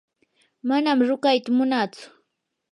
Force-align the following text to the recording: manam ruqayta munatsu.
manam 0.67 0.97
ruqayta 1.09 1.49
munatsu. 1.57 2.05